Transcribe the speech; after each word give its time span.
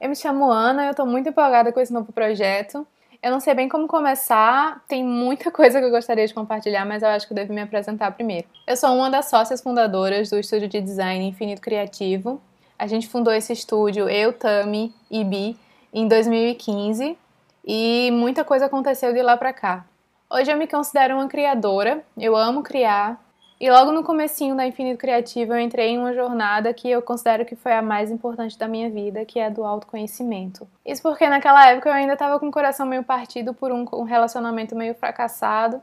Eu 0.00 0.08
me 0.08 0.16
chamo 0.16 0.50
Ana, 0.50 0.86
eu 0.86 0.94
tô 0.94 1.04
muito 1.04 1.28
empolgada 1.28 1.70
com 1.70 1.78
esse 1.78 1.92
novo 1.92 2.10
projeto. 2.10 2.86
Eu 3.22 3.30
não 3.30 3.38
sei 3.38 3.52
bem 3.52 3.68
como 3.68 3.86
começar, 3.86 4.82
tem 4.88 5.04
muita 5.04 5.50
coisa 5.52 5.78
que 5.78 5.84
eu 5.84 5.90
gostaria 5.90 6.26
de 6.26 6.32
compartilhar, 6.32 6.86
mas 6.86 7.02
eu 7.02 7.10
acho 7.10 7.26
que 7.26 7.34
eu 7.34 7.36
devo 7.36 7.52
me 7.52 7.60
apresentar 7.60 8.10
primeiro. 8.12 8.46
Eu 8.66 8.78
sou 8.78 8.96
uma 8.96 9.10
das 9.10 9.28
sócias 9.28 9.60
fundadoras 9.60 10.30
do 10.30 10.38
estúdio 10.38 10.68
de 10.68 10.80
design 10.80 11.28
Infinito 11.28 11.60
Criativo. 11.60 12.40
A 12.78 12.86
gente 12.86 13.08
fundou 13.08 13.30
esse 13.30 13.52
estúdio, 13.52 14.08
eu, 14.08 14.32
Tami 14.32 14.94
e 15.10 15.22
Bi, 15.22 15.54
em 15.92 16.08
2015 16.08 17.18
e 17.62 18.10
muita 18.10 18.42
coisa 18.42 18.66
aconteceu 18.66 19.12
de 19.12 19.20
lá 19.20 19.36
pra 19.36 19.52
cá. 19.52 19.84
Hoje 20.30 20.50
eu 20.50 20.56
me 20.56 20.66
considero 20.66 21.16
uma 21.16 21.28
criadora, 21.28 22.02
eu 22.16 22.34
amo 22.34 22.62
criar, 22.62 23.22
e 23.60 23.70
logo 23.70 23.92
no 23.92 24.02
comecinho 24.02 24.56
da 24.56 24.66
Infinito 24.66 24.96
Criativo 24.96 25.52
eu 25.52 25.60
entrei 25.60 25.90
em 25.90 25.98
uma 25.98 26.14
jornada 26.14 26.72
que 26.72 26.88
eu 26.88 27.02
considero 27.02 27.44
que 27.44 27.54
foi 27.54 27.72
a 27.72 27.82
mais 27.82 28.10
importante 28.10 28.56
da 28.56 28.66
minha 28.66 28.88
vida, 28.88 29.26
que 29.26 29.38
é 29.38 29.50
do 29.50 29.62
autoconhecimento. 29.62 30.66
Isso 30.84 31.02
porque 31.02 31.28
naquela 31.28 31.68
época 31.68 31.90
eu 31.90 31.92
ainda 31.92 32.14
estava 32.14 32.40
com 32.40 32.48
o 32.48 32.50
coração 32.50 32.86
meio 32.86 33.04
partido 33.04 33.52
por 33.52 33.70
um, 33.70 33.84
um 33.92 34.04
relacionamento 34.04 34.74
meio 34.74 34.94
fracassado 34.94 35.82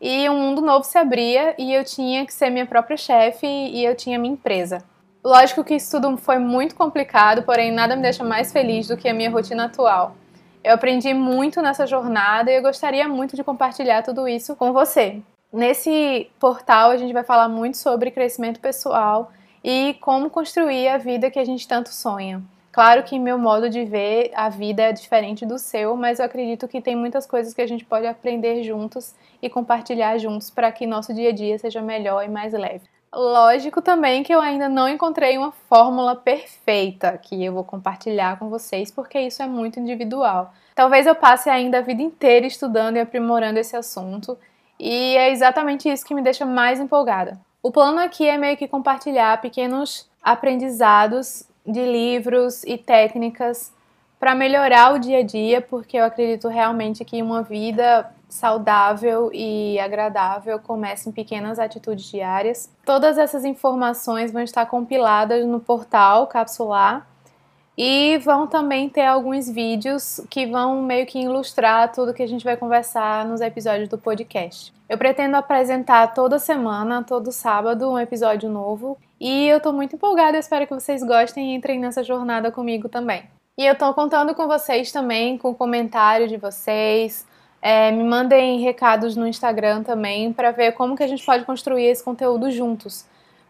e 0.00 0.28
um 0.28 0.36
mundo 0.36 0.60
novo 0.60 0.82
se 0.82 0.98
abria 0.98 1.54
e 1.56 1.72
eu 1.72 1.84
tinha 1.84 2.26
que 2.26 2.34
ser 2.34 2.50
minha 2.50 2.66
própria 2.66 2.96
chefe 2.96 3.46
e 3.46 3.84
eu 3.84 3.94
tinha 3.94 4.18
minha 4.18 4.34
empresa. 4.34 4.82
Lógico 5.22 5.62
que 5.62 5.76
isso 5.76 6.00
tudo 6.00 6.16
foi 6.16 6.40
muito 6.40 6.74
complicado, 6.74 7.44
porém 7.44 7.70
nada 7.70 7.94
me 7.94 8.02
deixa 8.02 8.24
mais 8.24 8.52
feliz 8.52 8.88
do 8.88 8.96
que 8.96 9.08
a 9.08 9.14
minha 9.14 9.30
rotina 9.30 9.66
atual. 9.66 10.16
Eu 10.64 10.74
aprendi 10.74 11.14
muito 11.14 11.62
nessa 11.62 11.86
jornada 11.86 12.50
e 12.50 12.56
eu 12.56 12.62
gostaria 12.62 13.06
muito 13.06 13.36
de 13.36 13.44
compartilhar 13.44 14.02
tudo 14.02 14.26
isso 14.26 14.56
com 14.56 14.72
você. 14.72 15.22
Nesse 15.52 16.30
portal 16.40 16.90
a 16.90 16.96
gente 16.96 17.12
vai 17.12 17.24
falar 17.24 17.46
muito 17.46 17.76
sobre 17.76 18.10
crescimento 18.10 18.58
pessoal 18.58 19.30
e 19.62 19.94
como 20.00 20.30
construir 20.30 20.88
a 20.88 20.96
vida 20.96 21.30
que 21.30 21.38
a 21.38 21.44
gente 21.44 21.68
tanto 21.68 21.90
sonha. 21.90 22.42
Claro 22.72 23.02
que 23.02 23.18
meu 23.18 23.36
modo 23.36 23.68
de 23.68 23.84
ver 23.84 24.32
a 24.34 24.48
vida 24.48 24.82
é 24.82 24.92
diferente 24.92 25.44
do 25.44 25.58
seu, 25.58 25.94
mas 25.94 26.18
eu 26.18 26.24
acredito 26.24 26.66
que 26.66 26.80
tem 26.80 26.96
muitas 26.96 27.26
coisas 27.26 27.52
que 27.52 27.60
a 27.60 27.66
gente 27.66 27.84
pode 27.84 28.06
aprender 28.06 28.62
juntos 28.62 29.14
e 29.42 29.50
compartilhar 29.50 30.16
juntos 30.16 30.48
para 30.48 30.72
que 30.72 30.86
nosso 30.86 31.12
dia 31.12 31.28
a 31.28 31.32
dia 31.32 31.58
seja 31.58 31.82
melhor 31.82 32.24
e 32.24 32.28
mais 32.28 32.54
leve. 32.54 32.88
Lógico 33.14 33.82
também 33.82 34.22
que 34.22 34.34
eu 34.34 34.40
ainda 34.40 34.70
não 34.70 34.88
encontrei 34.88 35.36
uma 35.36 35.52
fórmula 35.52 36.16
perfeita 36.16 37.18
que 37.18 37.44
eu 37.44 37.52
vou 37.52 37.62
compartilhar 37.62 38.38
com 38.38 38.48
vocês, 38.48 38.90
porque 38.90 39.20
isso 39.20 39.42
é 39.42 39.46
muito 39.46 39.78
individual. 39.78 40.54
Talvez 40.74 41.06
eu 41.06 41.14
passe 41.14 41.50
ainda 41.50 41.76
a 41.76 41.82
vida 41.82 42.00
inteira 42.00 42.46
estudando 42.46 42.96
e 42.96 43.00
aprimorando 43.00 43.58
esse 43.58 43.76
assunto, 43.76 44.38
e 44.78 45.16
é 45.16 45.30
exatamente 45.30 45.88
isso 45.88 46.04
que 46.04 46.14
me 46.14 46.22
deixa 46.22 46.44
mais 46.44 46.80
empolgada. 46.80 47.40
O 47.62 47.70
plano 47.70 48.00
aqui 48.00 48.28
é 48.28 48.36
meio 48.36 48.56
que 48.56 48.66
compartilhar 48.66 49.40
pequenos 49.40 50.10
aprendizados 50.22 51.44
de 51.66 51.84
livros 51.84 52.64
e 52.64 52.76
técnicas 52.76 53.72
para 54.18 54.34
melhorar 54.34 54.94
o 54.94 54.98
dia 54.98 55.18
a 55.18 55.22
dia, 55.22 55.60
porque 55.60 55.96
eu 55.96 56.04
acredito 56.04 56.48
realmente 56.48 57.04
que 57.04 57.20
uma 57.20 57.42
vida 57.42 58.08
saudável 58.28 59.30
e 59.32 59.78
agradável 59.78 60.58
começa 60.58 61.08
em 61.08 61.12
pequenas 61.12 61.58
atitudes 61.58 62.04
diárias. 62.04 62.70
Todas 62.84 63.18
essas 63.18 63.44
informações 63.44 64.32
vão 64.32 64.42
estar 64.42 64.64
compiladas 64.66 65.44
no 65.46 65.60
portal 65.60 66.26
Capsular 66.26 67.06
e 67.84 68.16
vão 68.18 68.46
também 68.46 68.88
ter 68.88 69.04
alguns 69.04 69.50
vídeos 69.50 70.20
que 70.30 70.46
vão 70.46 70.80
meio 70.82 71.04
que 71.04 71.18
ilustrar 71.18 71.90
tudo 71.90 72.14
que 72.14 72.22
a 72.22 72.28
gente 72.28 72.44
vai 72.44 72.56
conversar 72.56 73.26
nos 73.26 73.40
episódios 73.40 73.88
do 73.88 73.98
podcast. 73.98 74.72
Eu 74.88 74.96
pretendo 74.96 75.36
apresentar 75.36 76.14
toda 76.14 76.38
semana, 76.38 77.02
todo 77.02 77.32
sábado, 77.32 77.90
um 77.90 77.98
episódio 77.98 78.48
novo. 78.48 78.96
E 79.18 79.48
eu 79.48 79.58
tô 79.58 79.72
muito 79.72 79.96
empolgada, 79.96 80.38
espero 80.38 80.64
que 80.64 80.72
vocês 80.72 81.02
gostem 81.02 81.50
e 81.50 81.54
entrem 81.56 81.80
nessa 81.80 82.04
jornada 82.04 82.52
comigo 82.52 82.88
também. 82.88 83.24
E 83.58 83.66
eu 83.66 83.74
tô 83.74 83.92
contando 83.94 84.32
com 84.32 84.46
vocês 84.46 84.92
também, 84.92 85.36
com 85.36 85.50
o 85.50 85.54
comentário 85.56 86.28
de 86.28 86.36
vocês. 86.36 87.26
É, 87.60 87.90
me 87.90 88.04
mandem 88.04 88.60
recados 88.60 89.16
no 89.16 89.26
Instagram 89.26 89.82
também 89.82 90.32
para 90.32 90.52
ver 90.52 90.70
como 90.74 90.94
que 90.94 91.02
a 91.02 91.08
gente 91.08 91.26
pode 91.26 91.44
construir 91.44 91.86
esse 91.86 92.04
conteúdo 92.04 92.48
juntos, 92.48 93.04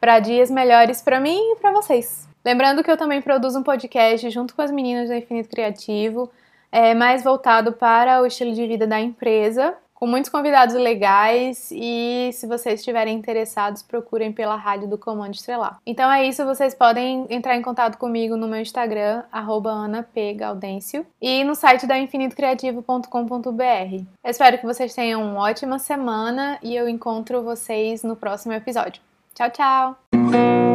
para 0.00 0.20
dias 0.20 0.50
melhores 0.50 1.02
para 1.02 1.20
mim 1.20 1.52
e 1.52 1.56
para 1.56 1.72
vocês. 1.72 2.28
Lembrando 2.44 2.82
que 2.82 2.90
eu 2.90 2.96
também 2.96 3.20
produzo 3.20 3.58
um 3.58 3.62
podcast 3.62 4.28
junto 4.30 4.54
com 4.54 4.62
as 4.62 4.70
meninas 4.70 5.08
do 5.08 5.14
Infinito 5.14 5.50
Criativo, 5.50 6.30
é, 6.70 6.94
mais 6.94 7.22
voltado 7.22 7.72
para 7.72 8.22
o 8.22 8.26
estilo 8.26 8.52
de 8.52 8.66
vida 8.66 8.86
da 8.86 9.00
empresa, 9.00 9.74
com 9.98 10.06
muitos 10.06 10.30
convidados 10.30 10.76
legais 10.76 11.70
e 11.72 12.30
se 12.32 12.46
vocês 12.46 12.78
estiverem 12.78 13.16
interessados, 13.16 13.82
procurem 13.82 14.32
pela 14.32 14.54
rádio 14.54 14.86
do 14.86 14.96
Comando 14.96 15.34
Estrelar. 15.34 15.80
Então 15.84 16.08
é 16.08 16.24
isso, 16.24 16.44
vocês 16.44 16.72
podem 16.72 17.26
entrar 17.28 17.56
em 17.56 17.62
contato 17.62 17.98
comigo 17.98 18.36
no 18.36 18.46
meu 18.46 18.60
Instagram, 18.60 19.24
@ana_p_gaudêncio 19.32 21.04
e 21.20 21.42
no 21.42 21.56
site 21.56 21.84
da 21.84 21.98
infinitocreativo.com.br. 21.98 24.04
Eu 24.22 24.30
espero 24.30 24.58
que 24.58 24.64
vocês 24.64 24.94
tenham 24.94 25.20
uma 25.20 25.40
ótima 25.40 25.80
semana 25.80 26.60
e 26.62 26.76
eu 26.76 26.88
encontro 26.88 27.42
vocês 27.42 28.04
no 28.04 28.14
próximo 28.14 28.52
episódio. 28.52 29.07
Tchau, 29.38 29.48
tchau! 29.54 30.67